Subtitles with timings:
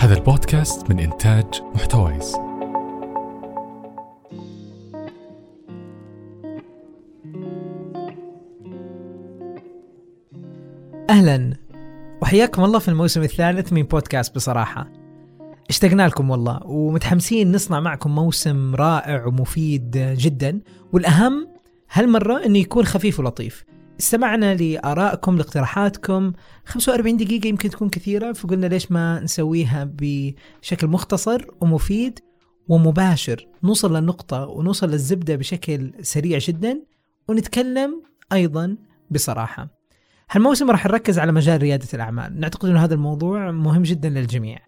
[0.00, 1.44] هذا البودكاست من إنتاج
[1.74, 2.34] محتويس.
[11.10, 11.56] أهلا.
[12.22, 14.92] وحياكم الله في الموسم الثالث من بودكاست بصراحة.
[15.70, 20.60] اشتقنا لكم والله ومتحمسين نصنع معكم موسم رائع ومفيد جدا.
[20.92, 21.48] والأهم
[21.92, 23.64] هالمرة إنه يكون خفيف ولطيف.
[24.00, 26.32] استمعنا لآرائكم لاقتراحاتكم.
[26.64, 32.18] 45 دقيقة يمكن تكون كثيرة فقلنا ليش ما نسويها بشكل مختصر ومفيد
[32.68, 33.46] ومباشر.
[33.62, 36.82] نوصل للنقطة ونوصل للزبدة بشكل سريع جدا
[37.28, 38.76] ونتكلم أيضا
[39.10, 39.68] بصراحة.
[40.30, 42.40] هالموسم راح نركز على مجال ريادة الأعمال.
[42.40, 44.58] نعتقد أن هذا الموضوع مهم جدا للجميع.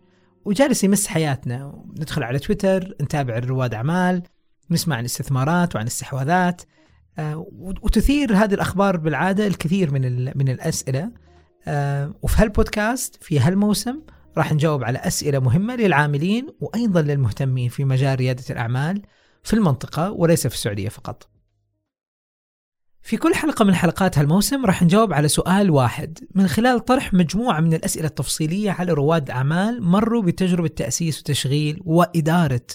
[0.45, 1.85] وجالس يمس حياتنا.
[1.99, 4.23] ندخل على تويتر نتابع رواد أعمال
[4.71, 6.62] نسمع عن الاستثمارات وعن الاستحواذات
[7.59, 11.11] وتثير هذه الأخبار بالعادة الكثير من, من الأسئلة.
[11.66, 14.01] آه، وفي هالبودكاست في هالموسم
[14.37, 19.03] راح نجاوب على أسئلة مهمة للعاملين وأيضا للمهتمين في مجال ريادة الأعمال
[19.42, 21.28] في المنطقة وليس في السعودية فقط.
[23.03, 26.19] في كل حلقة من حلقات هالموسم راح نجاوب على سؤال واحد.
[26.34, 32.67] من خلال طرح مجموعة من الأسئلة التفصيلية على رواد أعمال مروا بتجربة تأسيس وتشغيل وإدارة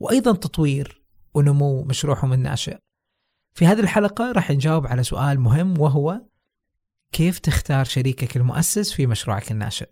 [0.00, 1.02] وأيضا تطوير
[1.34, 2.76] ونمو مشروعهم الناشئ.
[3.58, 6.20] في هذه الحلقة راح نجاوب على سؤال مهم وهو
[7.12, 9.88] كيف تختار شريكك المؤسس في مشروعك الناشئ؟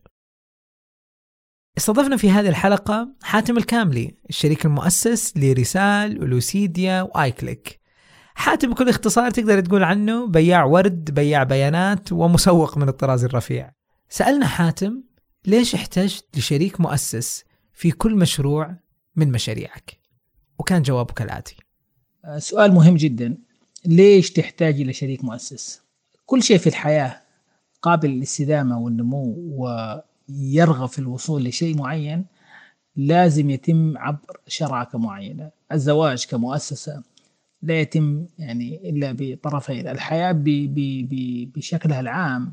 [1.78, 7.80] استضفنا في هذه الحلقة حاتم الكاملي الشريك المؤسس لرسال ولوسيديا وآيكليك.
[8.34, 13.72] حاتم بكل اختصار تقدر تقول عنه بياع ورد بياع بيانات ومسوق من الطراز الرفيع.
[14.08, 15.02] سألنا حاتم
[15.46, 18.76] ليش احتجت لشريك مؤسس في كل مشروع
[19.16, 19.98] من مشاريعك؟
[20.58, 21.56] وكان جوابه كالآتي
[22.38, 23.45] سؤال مهم جدا.
[23.86, 25.82] ليش تحتاج إلى شريك مؤسس؟
[26.26, 27.20] كل شيء في الحياة
[27.82, 29.34] قابل للاستدامة والنمو
[30.28, 32.24] ويرغب في الوصول لشيء معين
[32.96, 35.50] لازم يتم عبر شراكة معينة.
[35.72, 37.02] الزواج كمؤسسة
[37.62, 40.34] لا يتم يعني إلا بطرفين الحياة
[41.54, 42.52] بشكلها العام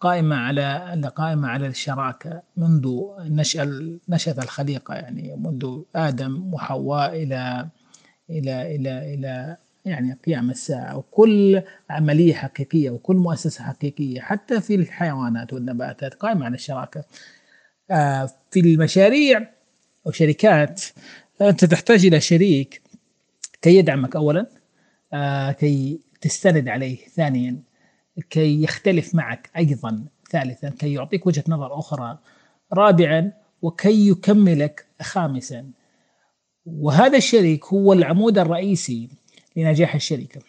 [0.00, 7.68] قائمة على قائمة على الشراكة منذ نشأ نشأة الخليقة يعني منذ آدم وحواء إلى
[8.30, 15.52] إلى إلى إلى يعني قيام الساعة وكل عملية حقيقية وكل مؤسسة حقيقية حتى في الحيوانات
[15.52, 17.04] والنباتات قائمة على الشراكة.
[17.90, 19.50] آه، في المشاريع
[20.06, 20.82] وشركات
[21.40, 22.82] أنت تحتاج إلى شريك
[23.62, 24.46] كي يدعمك اولا
[25.12, 26.96] آه كي تستند عليه.
[27.08, 27.56] ثانيا
[28.30, 30.04] كي يختلف معك أيضا.
[30.30, 32.18] ثالثا كي يعطيك وجهة نظر أخرى.
[32.72, 35.70] رابعا وكي يكملك خامسا.
[36.66, 39.08] وهذا الشريك هو العمود الرئيسي
[39.56, 40.40] لنجاح الشركة.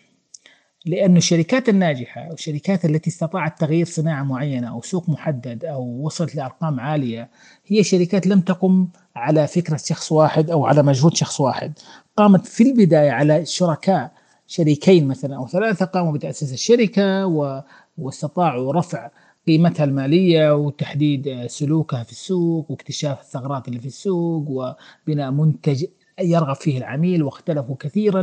[0.85, 6.35] لأن الشركات الناجحة أو الشركات التي استطاعت تغيير صناعة معينة أو سوق محدد أو وصلت
[6.35, 7.29] لأرقام عالية
[7.65, 11.79] هي شركات لم تقم على فكرة شخص واحد أو على مجهود شخص واحد.
[12.17, 14.11] قامت في البداية على شركاء
[14.47, 17.63] شريكين مثلا أو ثلاثة قاموا بتأسيس الشركة و...
[17.97, 19.09] واستطاعوا رفع
[19.47, 25.85] قيمتها المالية وتحديد سلوكها في السوق واكتشاف الثغرات اللي في السوق وبناء منتج
[26.21, 28.21] يرغب فيه العميل واختلفوا كثيرا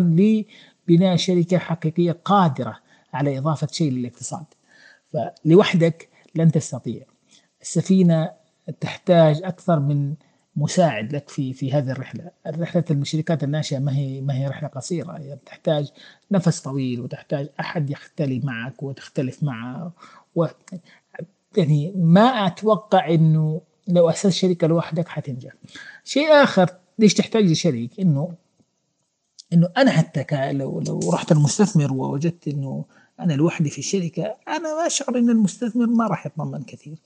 [0.88, 2.78] لبناء شركة حقيقية قادرة
[3.15, 4.44] على إضافة شيء للاقتصاد.
[5.12, 7.06] فلوحدك لن تستطيع.
[7.62, 8.31] السفينة
[8.81, 10.15] تحتاج أكثر من
[10.56, 15.12] مساعد لك في في هذه الرحلة، رحله الشركات الناشئة ما هي ما هي رحلة قصيرة.
[15.12, 15.88] يعني تحتاج
[16.31, 19.92] نفس طويل وتحتاج أحد يختلي معك وتختلف معه.
[20.34, 20.47] و
[21.56, 25.53] يعني ما أتوقع إنه لو أسست شركة لوحدك حتنجح.
[26.04, 28.34] شيء آخر ليش تحتاج لشريك؟ إنه
[29.53, 32.85] إنه أنا حتى لو لو رحت المستثمر ووجدت إنه
[33.21, 36.97] أنا لوحدي في الشركة أنا اشعر إن المستثمر ما راح يطمن كثير.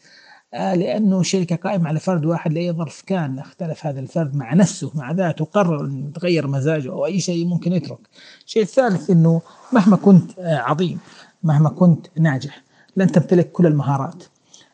[0.54, 4.92] آه لأنه شركة قائمة على فرد واحد لأي ظرف كان اختلف هذا الفرد مع نفسه
[4.94, 7.98] مع ذاته قرر إنه يتغير مزاجه أو أي شيء ممكن يترك.
[8.46, 9.42] الشيء الثالث إنه
[9.72, 10.98] مهما كنت آه عظيم
[11.42, 12.62] مهما كنت ناجح
[12.96, 14.24] لن تمتلك كل المهارات.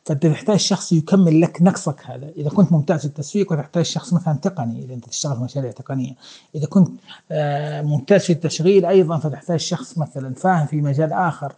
[0.04, 4.34] فأنت تحتاج شخص يكمل لك نقصك هذا، إذا كنت ممتاز في التسويق وتحتاج شخص مثلا
[4.34, 4.84] تقني.
[4.84, 6.14] إذا أنت تشتغل في مشاريع تقنية،
[6.54, 6.88] إذا كنت
[7.30, 11.52] آه ممتاز في التشغيل أيضا فتحتاج شخص مثلا فاهم في مجال آخر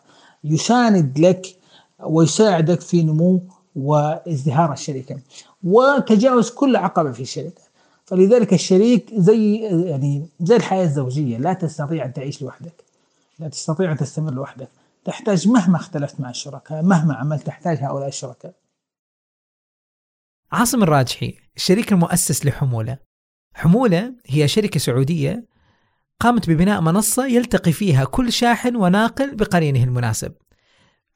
[0.45, 1.57] يساند لك
[2.05, 3.41] ويساعدك في نمو
[3.77, 5.19] وازدهار الشركة.
[5.65, 7.63] وتجاوز كل عقبة في الشركة.
[8.07, 11.39] فلذلك الشريك زي يعني زي الحياة الزوجية.
[11.39, 12.85] لا تستطيع أن تعيش لوحدك.
[13.39, 14.69] لا تستطيع أن تستمر لوحدك.
[15.05, 18.55] تحتاج مهما اختلفت مع الشركاء مهما عملت تحتاج هؤلاء الشركاء.
[20.53, 22.99] عاصم الراجحي الشريك المؤسس لحمولة.
[23.55, 25.47] حمولة هي شركة سعودية
[26.21, 30.33] قامت ببناء منصة يلتقي فيها كل شاحن وناقل بقرينه المناسب.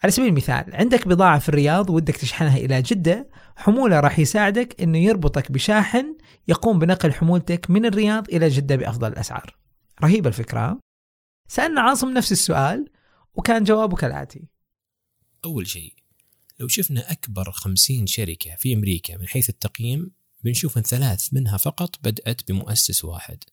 [0.03, 4.99] على سبيل المثال عندك بضاعة في الرياض ودك تشحنها إلى جدة حمولة راح يساعدك أنه
[4.99, 6.17] يربطك بشاحن
[6.49, 9.57] يقوم بنقل حمولتك من الرياض إلى جدة بأفضل الأسعار.
[10.03, 10.79] رهيبة الفكرة.
[11.49, 12.89] سألنا عاصم نفس السؤال
[13.39, 14.49] وكان جوابه كالآتي.
[15.45, 15.95] أول شيء
[16.61, 20.11] لو شفنا أكبر خمسين شركة في أمريكا من حيث التقييم
[20.45, 23.45] بنشوف أن ثلاث منها فقط بدأت بمؤسس واحد.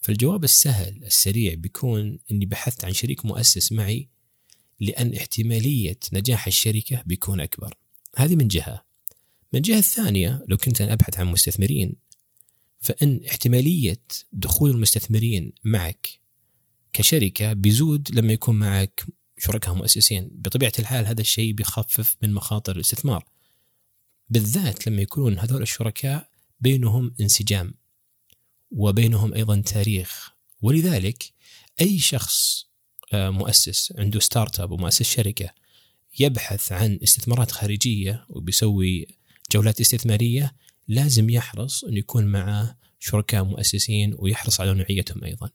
[0.00, 4.08] فالجواب السهل السريع بيكون أني بحثت عن شريك مؤسس معي
[4.80, 7.74] لأن احتمالية نجاح الشركة بيكون أكبر.
[8.16, 8.84] هذه من جهة.
[9.52, 11.96] من الجهة الثانية لو كنت أنا أبحث عن مستثمرين
[12.80, 16.25] فإن احتمالية دخول المستثمرين معك
[16.96, 19.04] كشركة بيزود لما يكون معك
[19.38, 20.28] شركاء مؤسسين.
[20.32, 23.24] بطبيعة الحال هذا الشيء بيخفف من مخاطر الاستثمار.
[24.28, 26.28] بالذات لما يكونون هذول الشركاء
[26.60, 27.74] بينهم انسجام
[28.70, 30.32] وبينهم أيضا تاريخ.
[30.62, 31.32] ولذلك
[31.80, 32.66] أي شخص
[33.12, 35.50] آه، مؤسس عنده startup ومؤسس شركة
[36.18, 39.06] يبحث عن استثمارات خارجية وبيسوي
[39.52, 40.54] جولات استثمارية
[40.88, 45.50] لازم يحرص أن يكون معه شركاء مؤسسين ويحرص على نوعيتهم أيضا.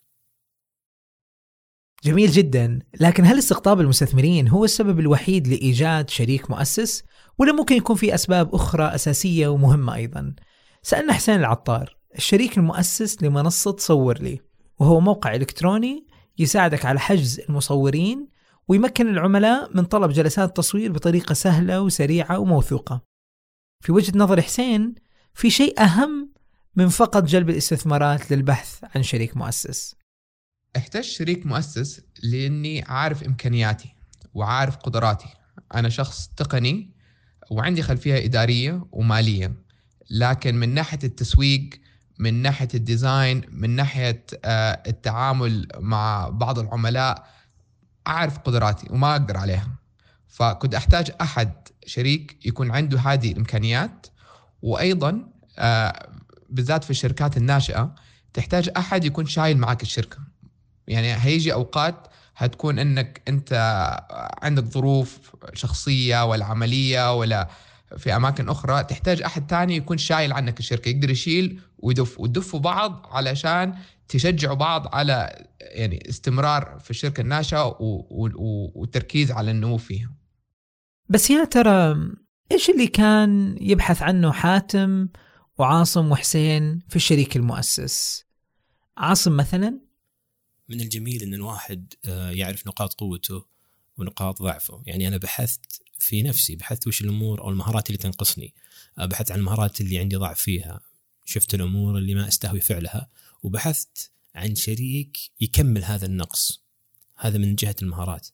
[2.03, 2.80] جميل جدا.
[3.00, 7.03] لكن هل استقطاب المستثمرين هو السبب الوحيد لإيجاد شريك مؤسس
[7.38, 10.36] ولا ممكن يكون في أسباب أخرى أساسية ومهمة أيضا؟
[10.83, 14.39] سألنا حسين العطار الشريك المؤسس لمنصة صور لي
[14.80, 16.07] وهو موقع إلكتروني
[16.38, 18.27] يساعدك على حجز المصورين
[18.68, 23.01] ويمكن العملاء من طلب جلسات تصوير بطريقة سهلة وسريعة وموثوقة.
[23.80, 24.95] في وجهة نظر حسين
[25.33, 26.31] في شيء أهم
[26.75, 30.00] من فقط جلب الاستثمارات للبحث عن شريك مؤسس.
[30.78, 33.96] احتاج شريك مؤسس لاني عارف امكانياتي
[34.34, 35.28] وعارف قدراتي.
[35.76, 36.92] أنا شخص تقني
[37.50, 39.54] وعندي خلفية ادارية ومالية
[40.10, 41.70] لكن من ناحية التسويق
[42.20, 47.28] من ناحية الديزاين من ناحية آه، التعامل مع بعض العملاء
[48.08, 49.68] أعرف قدراتي وما أقدر عليها.
[50.28, 51.52] فكنت أحتاج أحد
[51.86, 54.08] شريك يكون عنده هذه الإمكانيات.
[54.62, 55.28] وأيضا
[55.60, 56.10] آه،
[56.50, 57.96] بالذات في الشركات الناشئة
[58.34, 60.31] تحتاج أحد يكون شايل معك الشركة.
[60.88, 63.54] يعني هيجي أوقات هتكون إنك أنت
[64.42, 67.50] عندك ظروف شخصية ولا عملية ولا
[67.98, 73.07] في أماكن أخرى تحتاج أحد تاني يكون شايل عنك الشركة يقدر يشيل ويدف وتدفوا بعض
[73.12, 73.75] علشان
[74.07, 77.77] تشجعوا بعض على يعني استمرار في الشركة الناشئة
[78.75, 80.12] والتركيز على النمو فيها.
[81.10, 81.95] بس يا ترى
[82.51, 85.07] إيش اللي كان يبحث عنه حاتم
[85.57, 88.25] وعاصم وحسين في الشريك المؤسس؟
[88.98, 89.80] عاصم مثلا
[90.72, 93.46] من الجميل إن الواحد آه، يعرف نقاط قوته
[93.98, 94.82] ونقاط ضعفه.
[94.86, 98.54] يعني أنا بحثت في نفسي بحثت وش الأمور أو المهارات اللي تنقصني.
[99.00, 100.80] آه، بحثت عن المهارات اللي عندي ضعف فيها.
[101.26, 103.10] شفت الأمور اللي ما أستهوي فعلها.
[103.44, 106.62] وبحثت عن شريك يكمل هذا النقص.
[107.18, 108.28] هذا من جهة المهارات.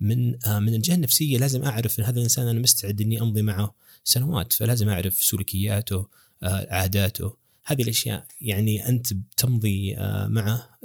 [0.00, 3.74] من آه، من الجهة النفسية لازم أعرف إن هذا الإنسان أنا مستعد إني أمضي معه
[4.04, 4.52] سنوات.
[4.52, 6.08] فلازم أعرف سلوكياته
[6.42, 7.36] عاداته.
[7.64, 9.96] هذه الأشياء يعني أنت تمضي
[10.28, 10.78] معه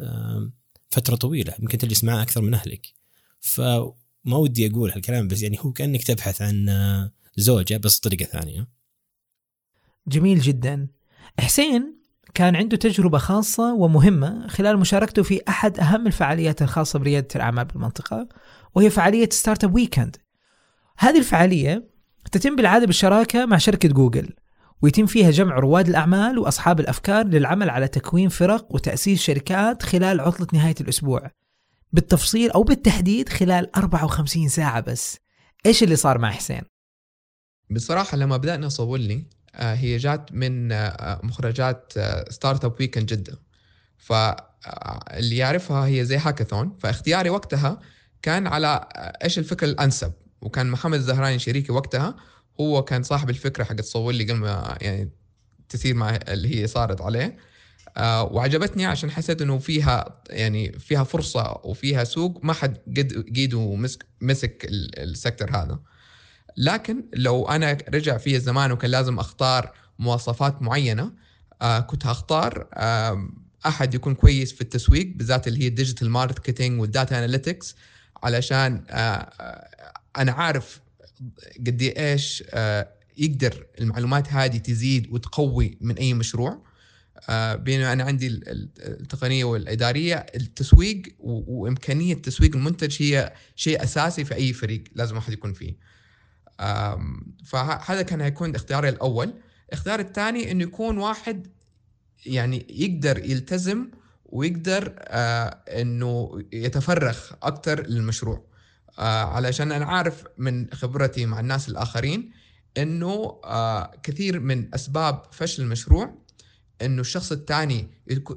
[0.90, 2.88] فترة طويلة يمكن تجلس معه أكثر من أهلك.
[3.40, 8.68] فما ودي أقول هالكلام بس يعني هو كأنك تبحث عن آه، زوجة بس بطريقه ثانية.
[10.08, 10.88] جميل جدا.
[11.40, 12.00] حسين
[12.34, 18.28] كان عنده تجربة خاصة ومهمة خلال مشاركته في أحد أهم الفعاليات الخاصة بريادة الأعمال بالمنطقة
[18.76, 20.18] وهي فعالية Startup Weekend.
[20.98, 21.90] هذه الفعالية
[22.32, 24.34] تتم بالعادة بالشراكة مع شركة جوجل.
[24.82, 30.48] ويتم فيها جمع رواد الأعمال وأصحاب الأفكار للعمل على تكوين فرق وتأسيس شركات خلال عطلة
[30.54, 31.32] نهاية الأسبوع.
[31.92, 35.18] بالتفصيل أو بالتحديد خلال 54 ساعة بس.
[35.66, 36.62] إيش اللي صار مع حسين؟
[37.72, 41.94] بصراحة لما بدأنا صولني آه، هي جات من آه، مخرجات
[42.30, 43.40] Startup Weekend جدة
[43.98, 47.80] فاللي يعرفها هي زي هاكاثون فاختياري وقتها
[48.22, 50.14] كان على آه، إيش الفكرة الأنسب.
[50.42, 52.16] وكان محمد الزهراني شريكي وقتها.
[52.62, 55.10] هو كان صاحب الفكرة حقت صور لي قبل ما يعني
[55.70, 57.38] تثير مع اللي هي صارت عليه.
[57.98, 63.76] آه وعجبتني عشان حسيت إنه فيها يعني فيها فرصة وفيها سوق ما حد قد قيده
[63.76, 65.80] مسك مسك السكتر هذا.
[66.58, 71.12] لكن لو أنا رجع في الزمان وكان لازم أختار مواصفات معينة
[71.62, 73.30] آه كنت هختار آه
[73.66, 77.76] أحد يكون كويس في التسويق بالذات اللي هي ال digital marketing وال data analytics
[78.24, 80.82] علشان آه, آه، أنا عارف
[81.68, 86.70] قد إيش آه، يقدر المعلومات هذه تزيد وتقوي من أي مشروع.
[87.30, 88.28] آه، بينما أنا عندي
[88.80, 95.54] التقنية والإدارية التسويق وإمكانية تسويق المنتج هي شيء أساسي في أي فريق لازم واحد يكون
[95.54, 95.76] فيه.
[97.46, 99.34] فهذا كان هيكون اختياري الأول.
[99.72, 101.48] اختياري الثاني إنه يكون واحد
[102.26, 103.88] يعني يقدر يلتزم
[104.26, 108.49] ويقدر آه إنه يتفرغ أكثر للمشروع.
[109.06, 112.32] علشان أنا عارف من خبرتي مع الناس الآخرين
[112.78, 116.18] إنه آه كثير من أسباب فشل المشروع
[116.82, 117.90] إنه الشخص الثاني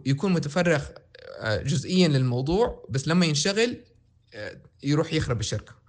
[0.06, 0.84] يكون متفرغ
[1.40, 3.76] آه جزئيا للموضوع بس لما ينشغل
[4.34, 5.82] آه يروح يخرب الشركة.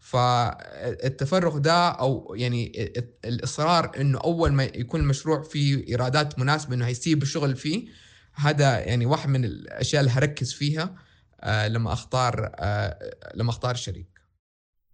[0.00, 2.92] فالتفرغ ده أو يعني
[3.24, 7.88] الإصرار إنه أول ما يكون المشروع فيه إيرادات مناسبة إنه هيسيب الشغل فيه
[8.34, 10.94] هذا يعني واحد من الأشياء اللي هركز فيها
[11.40, 14.19] آه، لما أختار آه، لما أختار الشريك.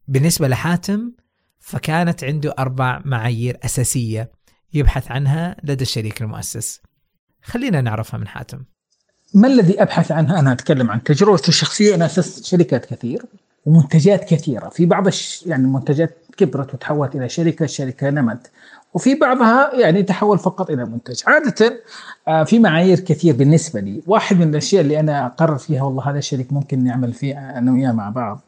[0.09, 1.13] بالنسبة لحاتم
[1.59, 4.31] فكانت عنده أربع معايير أساسية
[4.75, 6.81] يبحث عنها لدى الشريك المؤسس.
[7.43, 8.59] خلينا نعرفها من حاتم.
[9.35, 11.95] ما الذي أبحث عنها؟ أنا أتكلم عن تجربتي الشخصية.
[11.95, 13.23] أنا أسست شركات كثير
[13.67, 14.69] ومنتجات كثيرة.
[14.69, 15.47] في بعض الش...
[15.47, 18.51] يعني المنتجات كبرت وتحولت إلى شركة الشركة نمت.
[18.95, 21.23] وفي بعضها يعني تحول فقط إلى منتج.
[21.27, 21.83] عادة
[22.29, 24.03] آه، في معايير كثير بالنسبة لي.
[24.07, 27.93] واحد من الأشياء اللي أنا أقرر فيها والله هذا الشريك ممكن نعمل فيه أنا وياه
[27.93, 28.41] مع بعض.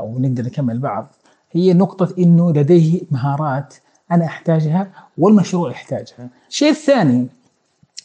[0.00, 1.12] ونقدر نكمل بعض.
[1.52, 3.74] هي نقطة إنه لديه مهارات
[4.12, 6.28] أنا أحتاجها والمشروع يحتاجها.
[6.48, 7.26] الشيء الثاني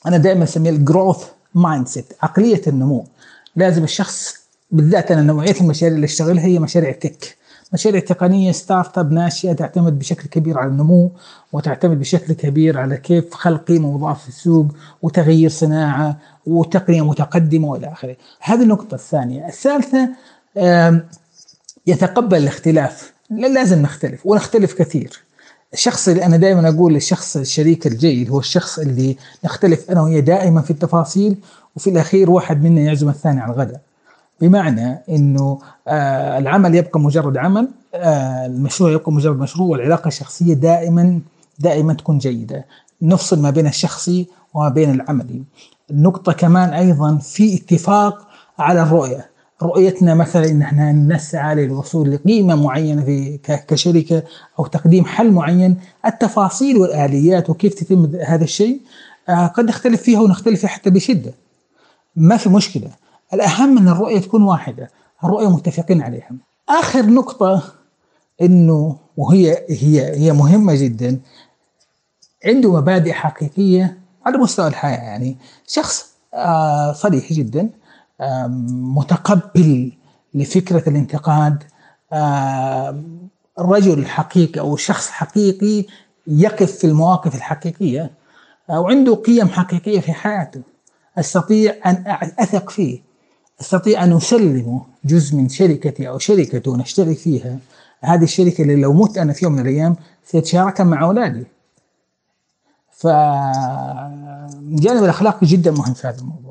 [0.08, 3.06] أنا دائما أسميه ال growth mindset عقلية النمو.
[3.56, 7.38] لازم الشخص بالذات أنا نوعية المشاريع اللي أشتغلها هي مشاريع tech
[7.74, 11.12] مشاريع تقنية startup ناشئة تعتمد بشكل كبير على النمو
[11.54, 14.68] وتعتمد بشكل كبير على كيف خلق قيمه مضافه في السوق
[15.02, 18.16] وتغيير صناعة وتقنية متقدمة وإلى آخره.
[18.42, 20.10] هذه النقطة الثانية، الثالثة
[21.88, 25.20] يتقبل الاختلاف، لازم نختلف ونختلف كثير.
[25.74, 30.62] الشخص اللي أنا دائما أقول الشخص الشريك الجيد هو الشخص اللي نختلف أنا وياه دائما
[30.62, 31.38] في التفاصيل
[31.76, 33.82] وفي الأخير واحد منا يعزم الثاني على الغداء.
[34.42, 41.20] بمعنى إنه آه العمل يبقى مجرد عمل آه المشروع يبقى مجرد مشروع والعلاقة الشخصية دائما
[41.60, 42.66] دائما تكون جيدة
[43.02, 45.44] نفصل ما بين الشخصي وما بين العملي
[45.92, 48.28] النقطه كمان أيضا في اتفاق
[48.60, 49.30] على الرؤية
[49.64, 54.24] رؤيتنا مثلا إن إحنا نسعى للوصول لقيمة معينة في كشركة
[54.60, 58.82] أو تقديم حل معين التفاصيل والآليات وكيف تتم هذا الشيء
[59.30, 61.34] آه قد نختلف فيها ونختلف فيها حتى بشدة.
[62.16, 62.90] ما في مشكلة.
[63.34, 64.90] الأهم أن الرؤية تكون واحدة.
[65.24, 66.30] الرؤية متفقين عليها.
[66.70, 67.64] آخر نقطة
[68.42, 71.20] أنه وهي هي هي مهمة جدا
[72.46, 75.38] عنده مبادئ حقيقية على مستوى الحياة يعني.
[75.68, 77.70] شخص آه صريح جدا.
[78.70, 79.92] متقبل
[80.34, 81.64] لفكرة الانتقاد.
[83.60, 85.86] رجل حقيقي أو شخص حقيقي
[86.28, 88.12] يقف في المواقف الحقيقية
[88.70, 90.62] آه، وعنده قيم حقيقية في حياته.
[91.18, 92.04] أستطيع أن
[92.40, 93.02] أثق فيه.
[93.62, 97.58] أستطيع أن أسلمه جزء من شركتي أو شركته نشترك فيها.
[98.02, 99.96] هذه الشركة اللي لو مت أنا في يوم من الأيام
[100.26, 101.44] سيتشاركها مع أولادي.
[102.92, 103.24] فالجانب
[105.04, 106.45] الاخلاقي جدا مهم في هذا الموضوع.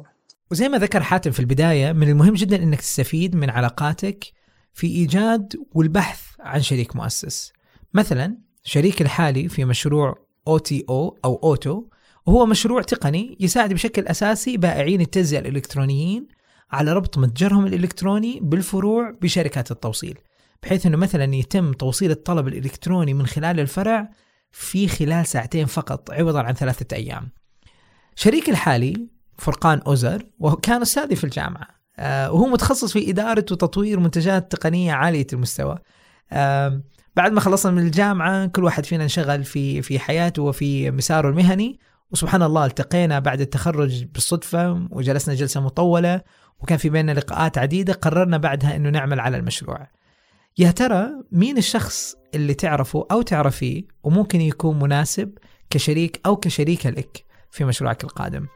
[0.54, 4.32] وزي ما ذكر حاتم في البداية من المهم جدا إنك تستفيد من علاقاتك
[4.73, 7.52] في إيجاد والبحث عن شريك مؤسس
[7.94, 10.58] مثلا شريك الحالي في مشروع أو
[11.25, 11.84] أو أوتو
[12.26, 16.26] وهو مشروع تقني يساعد بشكل أساسي بائعين التجزئة الإلكترونيين
[16.73, 20.18] على ربط متجرهم الإلكتروني بالفروع بشركات التوصيل
[20.62, 24.11] بحيث إنه مثلا يتم توصيل الطلب الإلكتروني من خلال الفرع
[24.50, 27.28] في خلال ساعتين فقط عوضا عن ثلاثة أيام.
[28.16, 31.68] شريك الحالي فرقان أوزر وكان أستاذي في الجامعة.
[31.98, 35.78] آه، وهو متخصص في إدارة وتطوير منتجات تقنية عالية المستوى.
[37.16, 41.78] بعد ما خلصنا من الجامعة كل واحد فينا انشغل في في حياته وفي مساره المهني.
[42.10, 46.20] وسبحان الله التقينا بعد التخرج بالصدفة وجلسنا جلسة مطولة
[46.58, 49.88] وكان في بيننا لقاءات عديدة قررنا بعدها أنه نعمل على المشروع.
[50.58, 55.38] يا ترى مين الشخص اللي تعرفه أو تعرفيه وممكن يكون مناسب
[55.70, 58.46] كشريك أو كشريكة لك في مشروعك القادم؟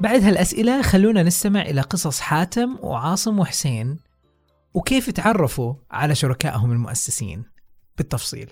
[0.00, 3.98] بعد هالأسئلة خلونا نستمع إلى قصص حاتم وعاصم وحسين
[4.74, 7.44] وكيف تعرفوا على شركائهم المؤسسين؟
[7.96, 8.50] بالتفصيل.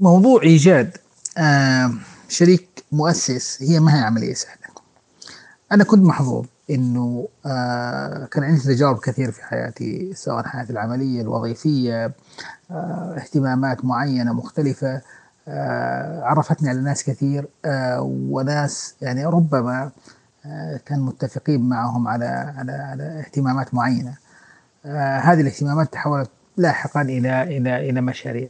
[0.00, 0.96] موضوع إيجاد
[1.38, 1.92] آه
[2.28, 4.60] شريك مؤسس هي ما هي عملية سهلة.
[5.72, 12.14] أنا كنت محظوظ إنه آه كان عندي تجارب كثير في حياتي سواء حياتي العملية الوظيفية
[12.70, 15.02] آه اهتمامات معينة مختلفة.
[16.22, 19.90] عرفتني على ناس كثير آه وناس يعني ربما
[20.46, 22.24] آه كان متفقين معهم على
[22.56, 24.14] على على اهتمامات معينة.
[24.86, 28.48] آه هذه الاهتمامات تحولت لاحقا إلى إلى إلى مشاريع.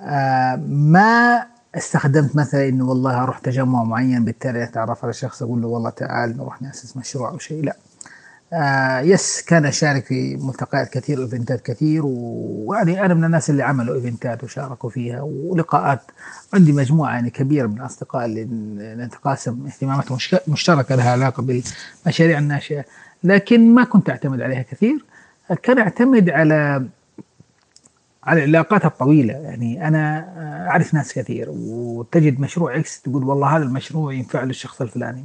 [0.00, 1.42] آه ما
[1.74, 6.36] استخدمت مثلا إنه والله أروح تجمع معين بالتالي أتعرف على شخص أقول له والله تعال
[6.36, 7.76] نروح نأسس مشروع أو شيء؟ لا.
[8.52, 13.62] آه yes كان اشارك في ملتقيات كثير و eventات كثير ويعني أنا من الناس اللي
[13.62, 16.00] عملوا eventات وشاركوا فيها ولقاءات
[16.54, 18.46] عندي مجموعة يعني كبيرة من الاصدقاء اللي
[19.04, 20.06] نتقاسم اهتمامات
[20.48, 22.84] مشتركة لها علاقة بالمشاريع الناشئة.
[23.24, 25.04] لكن ما كنت أعتمد عليها كثير.
[25.62, 26.86] كان أعتمد على
[28.24, 29.34] على العلاقات الطويلة.
[29.34, 30.28] يعني أنا
[30.68, 35.24] أعرف ناس كثير وتجد مشروع إكس تقول والله هذا المشروع ينفع للشخص الفلاني.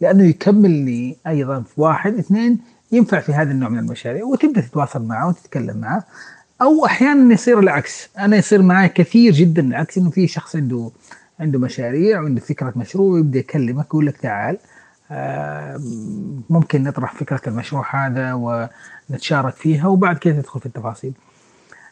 [0.00, 2.58] لأنه يكمل لي أيضا في واحد اثنين
[2.92, 6.04] ينفع في هذا النوع من المشاريع وتبدأ تتواصل معه وتتكلم معه.
[6.62, 10.90] أو أحيانا يصير العكس أنا يصير معي كثير جدا العكس إنه في شخص عنده
[11.40, 14.58] عنده مشاريع وعنده فكرة مشروع ويبدأ يكلمك ويقول لك تعال
[16.50, 21.12] ممكن نطرح فكرة المشروع هذا ونتشارك فيها وبعد كده تدخل في التفاصيل.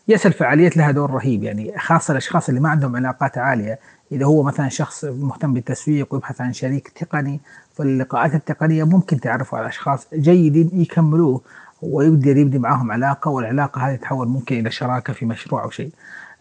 [0.08, 3.78] يس الفعاليات لها دور رهيب يعني خاصة الأشخاص اللي ما عندهم علاقات عالية.
[4.12, 7.40] إذا هو مثلا شخص مهتم بالتسويق ويبحث عن شريك تقني
[7.74, 11.40] فاللقاءات التقنية ممكن تعرفوا على أشخاص جيدين يكملوه
[11.82, 15.90] ويقدر يبني معهم علاقة والعلاقة هذه تتحول ممكن إلى شراكة في مشروع أو شيء.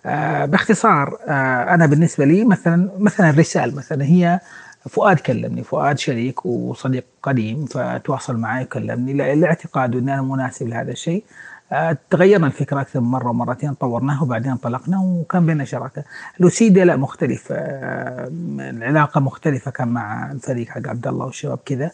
[0.06, 4.40] آه باختصار آه أنا بالنسبة لي مثلا مثلا الرسالة مثلا هي
[4.90, 11.24] فؤاد كلمني فؤاد شريك وصديق قديم فتواصل معي وكلمني لاعتقاده أن أنا مناسب لهذا الشيء.
[12.10, 16.04] تغيرنا الفكرة أكثر من مرة ومرتين طورناها وبعدين انطلقنا وكان بيننا شراكة.
[16.40, 18.28] لوسيدا لا مختلف آه،
[18.60, 21.92] العلاقه مختلفة كان مع الفريق حق عبد الله والشباب كذا.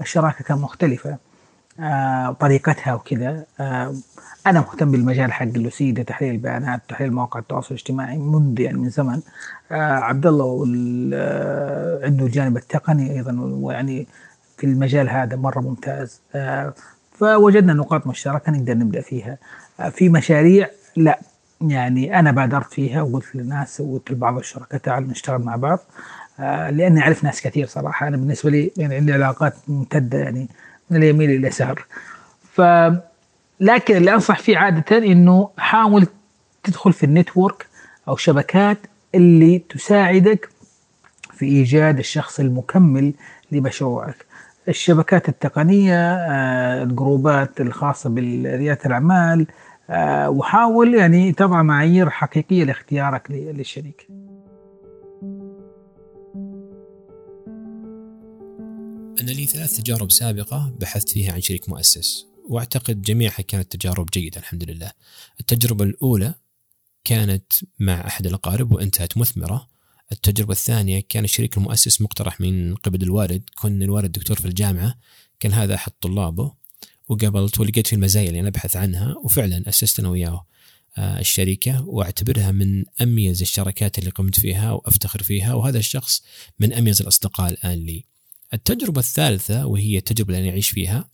[0.00, 1.16] الشراكة كان مختلفة
[1.80, 3.44] آه، طريقتها وكذا.
[4.46, 9.20] أنا مهتم بالمجال حق لوسيدا تحليل البيانات تحليل مواقع التواصل الاجتماعي منذ يعني من زمن.
[9.70, 10.62] عبد الله
[12.04, 14.06] عنده الجانب التقني أيضا ويعني
[14.56, 16.20] في المجال هذا مرة ممتاز.
[17.20, 19.38] فوجدنا نقاط مشتركة نقدر نبدأ فيها.
[19.90, 21.20] في مشاريع لا.
[21.60, 25.78] يعني أنا بادرت فيها وقلت للناس وقلت لبعض الشركاء تعالوا نشتغل مع بعض.
[26.40, 28.08] آه، لأني أعرف ناس كثير صراحة.
[28.08, 30.48] أنا بالنسبة لي يعني عندي علاقات ممتدة يعني
[30.90, 31.84] من اليمين لليسار
[32.52, 32.60] ف
[33.60, 36.06] لكن اللي أنصح فيه عادة إنه حاول
[36.64, 37.66] تدخل في النتورك
[38.08, 38.78] أو شبكات
[39.14, 40.48] اللي تساعدك
[41.34, 43.12] في إيجاد الشخص المكمل
[43.52, 44.29] لمشروعك.
[44.70, 49.46] الشبكات التقنية آه، الجروبات الخاصة بريادة الأعمال
[49.90, 54.08] آه، وحاول يعني تضع معايير حقيقية لاختيارك للشريك.
[59.20, 64.40] أنا لي ثلاث تجارب سابقة بحثت فيها عن شريك مؤسس وأعتقد جميعها كانت تجارب جيدة
[64.40, 64.90] الحمد لله.
[65.40, 66.34] التجربة الأولى
[67.04, 69.66] كانت مع أحد الأقارب وانتهت مثمرة.
[70.12, 73.42] التجربة الثانية كان الشريك المؤسس مقترح من قبل الوالد.
[73.54, 74.98] كون الوالد دكتور في الجامعة.
[75.40, 76.52] كان هذا أحد طلابه.
[77.08, 79.14] وقابلت ولقيت في المزايا اللي أنا أبحث عنها.
[79.24, 80.46] وفعلا أسست أنا وياه
[80.98, 85.54] آه، الشركة وأعتبرها من أميز الشركات اللي قمت فيها وأفتخر فيها.
[85.54, 86.22] وهذا الشخص
[86.60, 88.04] من أميز الأصدقاء الآن لي.
[88.54, 91.08] التجربة الثالثة وهي التجربة اللي أنا أعيش فيها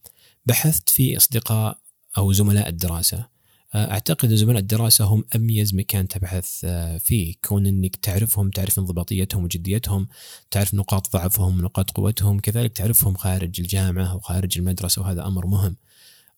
[0.47, 1.79] بحثت في أصدقاء
[2.19, 3.36] أو زملاء الدراسة.
[3.75, 7.35] أعتقد زملاء الدراسة هم أميز مكان تبحث آه، فيه.
[7.45, 10.09] كون إنك تعرفهم تعرف انضباطيتهم وجديتهم
[10.51, 15.77] تعرف نقاط ضعفهم ونقاط قوتهم كذلك تعرفهم خارج الجامعة وخارج المدرسة وهذا أمر مهم.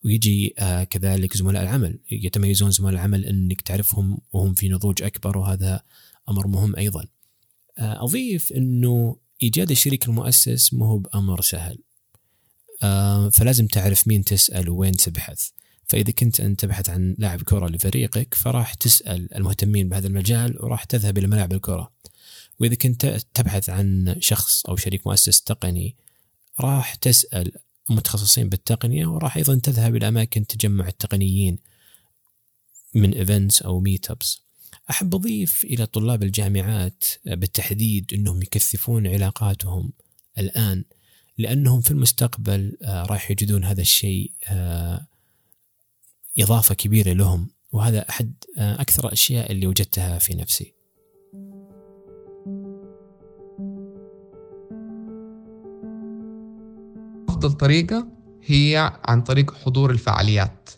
[0.05, 1.99] ويجي آه، كذلك زملاء العمل.
[2.11, 5.81] يتميزون زملاء العمل إنك تعرفهم وهم في نضوج أكبر وهذا
[6.29, 7.05] أمر مهم أيضا.
[7.77, 11.77] آه، أضيف إنه إيجاد الشريك المؤسس مو بأمر سهل.
[13.31, 15.49] فلازم تعرف مين تسأل وين تبحث.
[15.89, 21.17] فإذا كنت انت تبحث عن لاعب كرة لفريقك فراح تسأل المهتمين بهذا المجال وراح تذهب
[21.17, 21.91] إلى ملاعب الكرة.
[22.59, 25.95] وإذا كنت تبحث عن شخص أو شريك مؤسس تقني
[26.59, 27.51] راح تسأل
[27.89, 31.57] متخصصين بالتقنية وراح أيضا تذهب إلى أماكن تجمع التقنيين
[32.95, 34.41] من events أو meetups
[34.89, 39.91] أحب أضيف إلى طلاب الجامعات بالتحديد إنهم يكثفون علاقاتهم
[40.37, 40.83] الآن
[41.37, 44.31] لأنهم في المستقبل آه، راح يجدون هذا الشيء
[46.37, 50.73] إضافة كبيرة لهم وهذا أحد آه، أكثر الأشياء اللي وجدتها في نفسي.
[57.29, 58.07] أفضل طريقة
[58.43, 60.69] هي عن طريق حضور الفعاليات.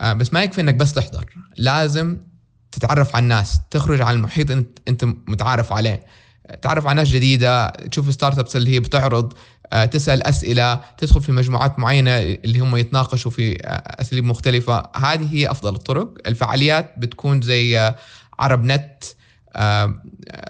[0.00, 2.20] آه، بس ما يكفي إنك بس تحضر لازم
[2.72, 4.50] تتعرف على الناس تخرج عن المحيط
[4.88, 6.06] أنت متعارف عليه.
[6.62, 9.32] تعرف على ناس جديدة تشوف ستارت ابس اللي هي بتعرض
[9.72, 14.82] آه، تسأل أسئلة تدخل في مجموعات معينة اللي هم يتناقشوا في آه، أساليب مختلفة.
[14.96, 16.14] هذه هي أفضل الطرق.
[16.26, 17.96] الفعاليات بتكون زي آه،
[18.38, 19.04] عرب نت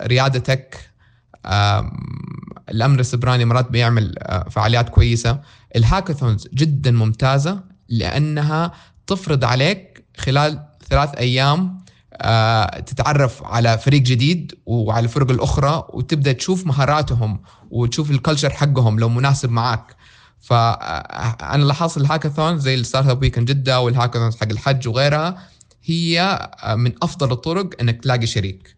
[0.03, 0.91] ريادتك
[2.71, 4.15] الامن السبراني مرات بيعمل
[4.51, 5.41] فعاليات كويسة.
[5.77, 8.73] ال hackathons جدا ممتازة لأنها
[9.07, 11.85] تفرض عليك خلال ثلاث أيام
[12.87, 19.09] تتعرف على فريق جديد وعلى الفرق الأخرى وتبدأ تشوف مهاراتهم وتشوف ال culture حقهم لو
[19.09, 19.97] مناسب معك
[20.41, 25.39] فانا لاحظت الهاكاثون زي ال Startup Weekend جدة والهاكاثون حق الحج وغيرها
[25.85, 26.39] هي
[26.77, 28.77] من أفضل الطرق إنك تلاقي شريك.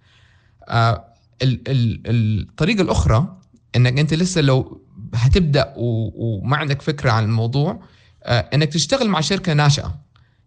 [0.68, 1.05] آه،
[1.42, 2.03] ال- ال-
[2.51, 3.37] الطريقة الأخرى
[3.77, 4.83] إنك أنت لسه لو
[5.14, 7.81] هتبدأ وما عندك فكرة عن الموضوع
[8.24, 9.94] آه، إنك تشتغل مع شركة ناشئة.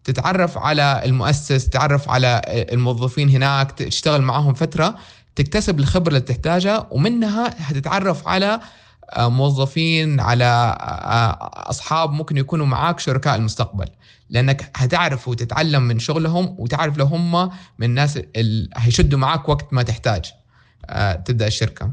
[0.04, 4.94] تتعرف على المؤسس تتعرف على الموظفين هناك تشتغل معهم فترة
[5.36, 8.60] تكتسب الخبرة اللي تحتاجها ومنها هتتعرف على
[9.12, 10.44] آه، موظفين على
[10.80, 13.88] آه، أصحاب ممكن يكونوا معاك شركاء المستقبل.
[14.30, 19.82] لأنك هتعرف وتتعلم من شغلهم وتعرف لو هم من الناس اللي هيشدوا معاك وقت ما
[19.82, 20.32] تحتاج
[20.86, 21.90] آه، تبدأ الشركة.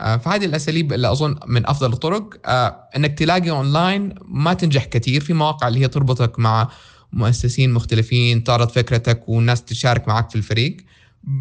[0.00, 2.34] آه، فهذه الأساليب اللي أظن من أفضل الطرق.
[2.46, 6.68] آه، إنك تلاقي اونلاين ما تنجح كثير في مواقع اللي هي تربطك مع
[7.12, 10.76] مؤسسين مختلفين تعرض فكرتك والناس تشارك معك في الفريق.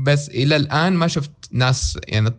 [0.04, 2.32] بس إلى الآن ما شفت ناس يعني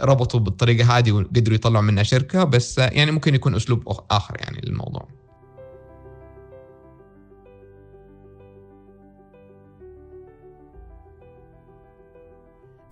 [0.00, 5.08] ربطوا بالطريقة هذه وقدروا يطلعوا منها شركة بس يعني ممكن يكون أسلوب آخر يعني للموضوع.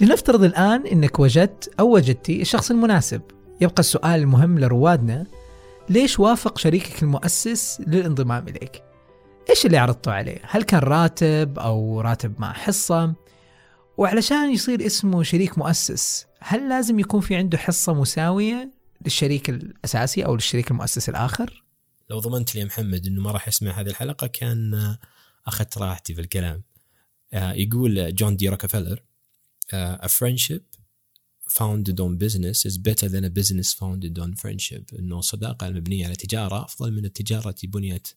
[0.01, 3.23] لنفترض الآن أنك وجدت أو وجدتي الشخص المناسب.
[3.61, 5.27] يبقى السؤال المهم لروادنا
[5.89, 8.83] ليش وافق شريكك المؤسس للانضمام إليك؟
[9.51, 13.15] إيش اللي عرضتوا عليه؟ هل كان راتب أو راتب مع حصة؟
[13.97, 18.71] وعلشان يصير اسمه شريك مؤسس هل لازم يكون في عنده حصة مساوية
[19.05, 21.65] للشريك الأساسي أو للشريك المؤسس الآخر؟
[22.11, 24.99] لو ضمنت لي يا محمد إنه ما راح يسمع هذه الحلقة كان آه،
[25.47, 26.63] أخذت راحتي في الكلام
[27.33, 29.03] آه، يقول جون دي روكفلر
[29.73, 30.63] آه، a friendship
[31.49, 36.17] founded on business is better than a business founded on friendship إنه الصداقه المبنيه على
[36.17, 38.09] تجارة أفضل من التجارة بنيت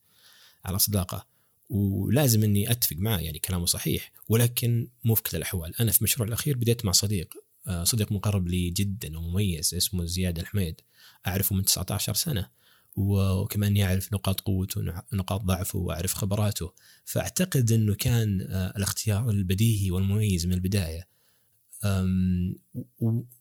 [0.66, 1.28] على صداقة.
[1.70, 4.12] ولازم إني أتفق معه يعني كلامه صحيح.
[4.30, 5.74] ولكن مو في كل الأحوال.
[5.82, 7.34] أنا في المشروع الأخير بديت مع صديق
[7.68, 10.82] آه، صديق مقرب لي جدا ومميز اسمه زياد الحميد.
[11.28, 12.50] أعرفه من 19 سنة.
[12.96, 16.74] وكمان يعرف نقاط قوته ونقاط ضعفه وأعرف خبراته.
[17.06, 21.08] فأعتقد إنه كان آه، الاختيار البديهي والمميز من البداية.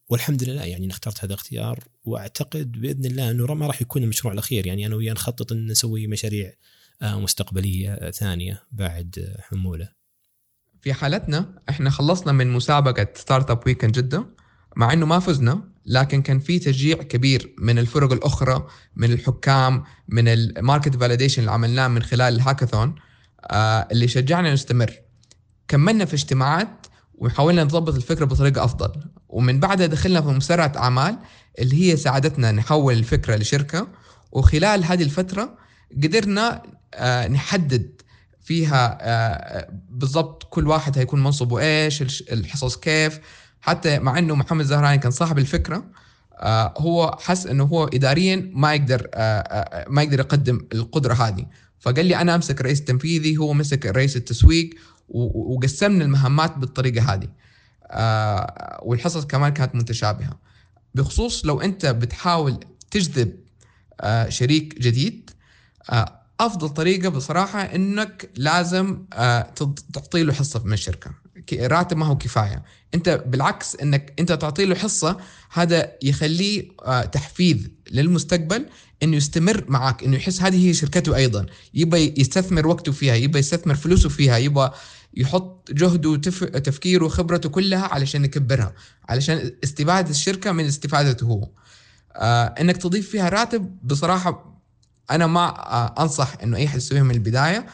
[0.09, 1.85] والحمد لله يعني اخترت هذا الاختيار.
[2.05, 4.67] وأعتقد بإذن الله إنه ما راح يكون المشروع الأخير.
[4.67, 6.53] يعني أنا وياه نخطط إن نسوي مشاريع
[7.03, 9.89] مستقبلية آه، ثانية بعد حمولة.
[10.81, 14.27] في حالتنا إحنا خلصنا من مسابقة Startup Weekend جده
[14.77, 20.29] مع إنه ما فزنا لكن كان في تشجيع كبير من الفرق الأخرى من الحكام من
[20.29, 22.95] ال market validation اللي عملناه من خلال الهاكاثون
[23.41, 24.93] آه اللي شجعنا نستمر.
[25.69, 28.93] كملنا في اجتماعات وحاولنا نضبط الفكرة بطريقة أفضل.
[29.29, 31.19] ومن بعدها دخلنا في مسرعه أعمال
[31.59, 33.89] اللي هي ساعدتنا نحول الفكرة لشركة.
[34.33, 35.59] وخلال هذه الفترة
[36.03, 36.63] قدرنا
[36.95, 38.03] آه نحدد
[38.43, 42.03] فيها آه بالضبط كل واحد هيكون منصبه إيش
[42.33, 43.21] الحصص كيف.
[43.61, 45.85] حتى مع إنه محمد زهراني كان صاحب الفكرة
[46.39, 49.09] آه هو حس إنه هو اداريا ما يقدر
[49.89, 51.47] ما يقدر يقدم القدرة هذه.
[51.81, 54.71] فقال لي أنا أمسك رئيس تنفيذي هو مسك رئيس التسويق
[55.09, 57.29] وقسمنا المهمات بالطريقة هذه.
[58.83, 60.39] والحصص كمان كانت متشابهة.
[60.95, 63.33] بخصوص لو أنت بتحاول تجذب
[64.29, 65.31] شريك جديد
[66.41, 69.41] أفضل طريقة بصراحة إنك لازم آه
[69.93, 71.11] تعطي له حصة من الشركة.
[71.53, 72.63] راتب ما هو كفاية.
[72.95, 75.17] أنت بالعكس إنك أنت تعطي له حصة
[75.53, 78.67] هذا يخليه آه تحفيز للمستقبل
[79.03, 81.47] إنه يستمر معك إنه يحس هذه هي شركته أيضا.
[81.75, 84.71] يبغى يستثمر وقته فيها يبغى يستثمر فلوسه فيها يبغى
[85.17, 86.45] يحط جهده وتف...
[86.45, 88.75] تفكيره وخبرته كلها علشان يكبرها
[89.09, 91.49] علشان استفادة الشركة من استفادته هو.
[92.17, 94.54] آه إنك تضيف فيها راتب بصراحة
[95.11, 95.49] أنا ما
[96.03, 97.67] أنصح إنه أي حد يسويها من البداية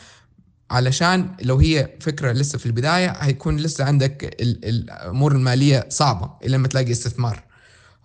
[0.71, 6.57] علشان لو هي فكرة لسه في البداية هيكون لسه عندك ال- الأمور المالية صعبة الا
[6.57, 7.43] لما تلاقي استثمار.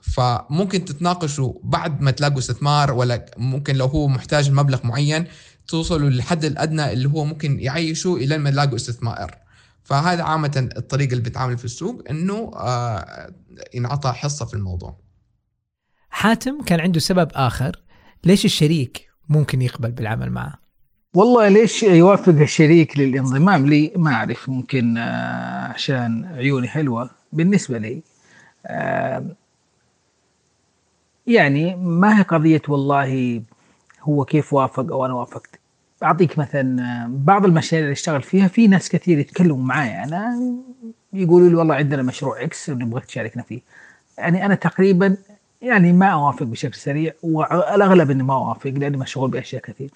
[0.01, 5.27] فممكن تتناقشوا بعد ما تلاقوا استثمار ولا ممكن لو هو محتاج لمبلغ معين
[5.67, 9.37] توصلوا للحد الأدنى اللي هو ممكن يعيشوا إلى ما يلاقوا استثمار.
[9.83, 13.33] فهذا عامة الطريقة اللي بتعامل في السوق إنه آه
[13.73, 14.99] ينعطى حصة في الموضوع.
[16.09, 17.81] حاتم كان عنده سبب آخر.
[18.23, 20.53] ليش الشريك ممكن يقبل بالعمل معه.
[21.13, 27.09] والله ليش يوافق الشريك للانضمام؟ لي ما أعرف ممكن آه، عشان عيوني حلوة.
[27.33, 28.01] بالنسبة لي
[28.65, 29.25] آه،
[31.27, 33.41] يعني ما هي قضية والله
[34.01, 35.59] هو كيف وافق أو أنا وافقت.
[36.03, 40.03] أعطيك مثلا آه، بعض المشاريع اللي اشتغل فيها في ناس كثير يتكلموا معايا.
[40.03, 40.39] أنا
[41.13, 43.61] يقولوا لي والله عندنا مشروع إكس ونبغاك تشاركنا فيه.
[44.17, 45.17] يعني أنا تقريبا
[45.61, 49.89] يعني ما أوافق بشكل سريع والأغلب إني ما أوافق لأني مشغول بأشياء كثير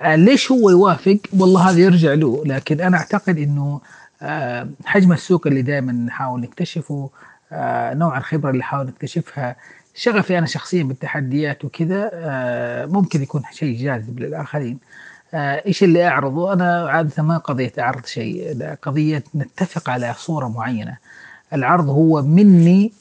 [0.00, 3.80] آه، ليش هو يوافق والله هذا يرجع له لكن أنا أعتقد إنه
[4.22, 7.10] آه، حجم السوق اللي دائما نحاول نكتشفه
[7.52, 9.56] آه، نوع الخبرة اللي نحاول نكتشفها
[9.94, 12.10] شغفي أنا شخصيا بالتحديات وكذا
[12.86, 14.78] ممكن يكون شيء جاذب للآخرين
[15.34, 20.96] إيش اللي أعرضه؟ أنا عادة ما قضية أعرض شيء، قضية نتفق على صورة معينة.
[21.52, 22.92] العرض هو مني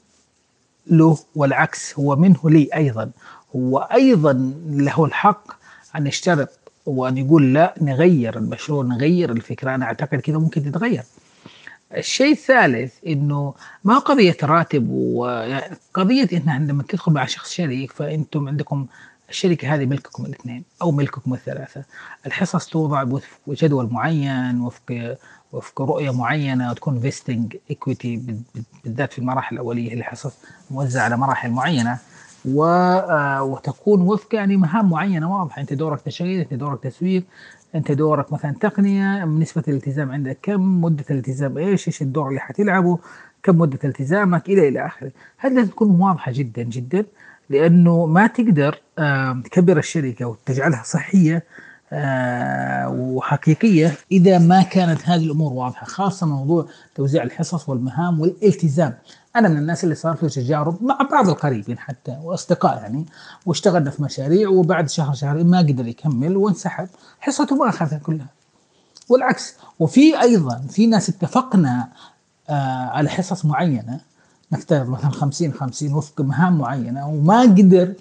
[0.87, 3.11] له والعكس هو منه لي أيضا.
[3.55, 5.51] هو أيضا له الحق
[5.95, 6.49] أن يشترط
[6.85, 11.03] وأن يقول لا نغير المشروع نغير الفكرة أنا أعتقد كذا ممكن تتغير.
[11.97, 18.87] الشيء الثالث إنه ما قضية راتب وقضيه إن عندما تدخل مع شخص شريك فأنتم عندكم
[19.31, 21.83] الشركة هذه ملككم الاثنين أو ملككم الثلاثة.
[22.25, 25.17] الحصص توضع وفق جدول معين وفق
[25.51, 28.37] وفق رؤية معينة وتكون vesting equity
[28.83, 30.33] بالذات في المراحل الأولية اللي حصص
[30.71, 31.97] موزعة على مراحل معينة.
[32.45, 35.61] و آه، وتكون وفق يعني مهام معينة واضحة.
[35.61, 37.23] أنت دورك تشغيل أنت دورك تسويق
[37.75, 42.99] أنت دورك مثلا تقنية نسبة الالتزام عندك كم مدة الالتزام إيش إيش الدور اللي حتلعبه
[43.43, 45.11] كم مدة التزامك إلى إلى آخره.
[45.37, 47.05] هذه لازم تكون واضحة جدا جدا.
[47.51, 48.81] لأنه ما تقدر
[49.43, 51.43] تكبر الشركة وتجعلها صحية
[51.93, 58.93] آه، وحقيقية إذا ما كانت هذه الأمور واضحة خاصة موضوع توزيع الحصص والمهام والالتزام.
[59.35, 63.05] أنا من الناس اللي صار له تجارب مع بعض القريبين حتى وأصدقاء يعني
[63.45, 66.87] واشتغلنا في مشاريع وبعد شهر شهرين ما قدر يكمل وانسحب
[67.19, 68.27] حصته ما أخذها كلها.
[69.09, 71.87] والعكس وفي أيضا في ناس اتفقنا
[72.49, 73.99] آه على حصص معينة
[74.51, 77.93] نفترض مثلا 50 50 وفق مهام معينة وما قدر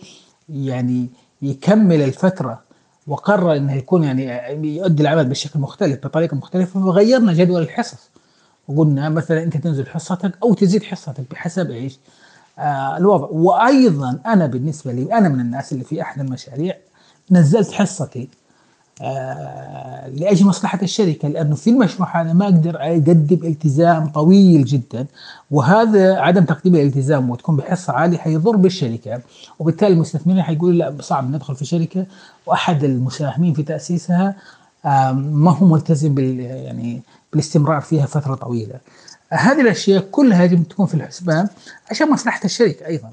[0.48, 1.08] يعني
[1.42, 2.62] يكمل الفترة
[3.06, 8.10] وقرر إنه يكون يعني يؤدي العمل بشكل مختلف بطريقة مختلفة فغيرنا جدول الحصص
[8.68, 11.98] وقلنا مثلا أنت تنزل حصتك أو تزيد حصتك بحسب إيش؟
[12.58, 16.76] آه الوضع وأيضا أنا بالنسبة لي أنا من الناس اللي في أحد المشاريع
[17.30, 18.28] نزلت حصتي
[20.16, 25.06] لأجل مصلحة الشركة لأنه في المشروع هذا ما أقدر أقدم التزام طويل جدا
[25.50, 29.20] وهذا عدم تقديم الالتزام وتكون بحصه عاليه حيضر بالشركة
[29.58, 32.06] وبالتالي المستثمرين حيقولوا لا صعب ندخل في شركة
[32.46, 34.34] وأحد المساهمين في تأسيسها
[34.84, 38.74] آه ما هو ملتزم بال يعني بالاستمرار فيها فترة طويلة.
[39.30, 41.48] هذه الأشياء كلها يجب تكون في الحسبان
[41.90, 43.10] عشان مصلحة الشركة أيضا.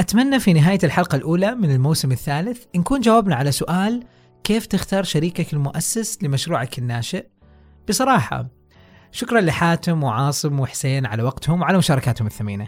[0.00, 4.04] أتمنى في نهاية الحلقة الأولى من الموسم الثالث نكون جاوبنا على سؤال
[4.44, 7.26] كيف تختار شريكك المؤسس لمشروعك الناشئ؟
[7.88, 8.48] بصراحة
[9.12, 12.66] شكرا لحاتم وعاصم وحسين على وقتهم وعلى مشاركاتهم الثمينة.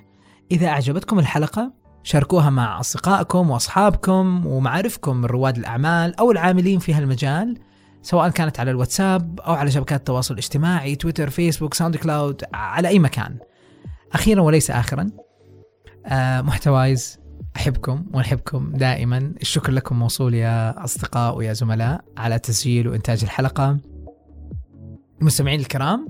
[0.50, 7.58] إذا أعجبتكم الحلقة شاركوها مع أصدقائكم وأصحابكم ومعارفكم من رواد الأعمال أو العاملين في هالمجال
[8.02, 12.98] سواء كانت على الواتساب أو على شبكات التواصل الاجتماعي تويتر فيسبوك ساوند كلاود على أي
[12.98, 13.36] مكان
[14.12, 15.10] أخيرا وليس آخرا
[16.42, 17.18] محتوايز
[17.56, 19.32] أحبكم ونحبكم دائما.
[19.40, 23.78] الشكر لكم موصول يا أصدقاء ويا زملاء على تسجيل وإنتاج الحلقة.
[25.20, 26.08] المستمعين الكرام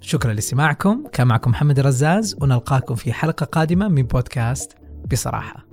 [0.00, 1.04] شكرا لاستماعكم.
[1.12, 4.72] كان معكم محمد الرزاز ونلقاكم في حلقة قادمة من بودكاست
[5.10, 5.69] بصراحة.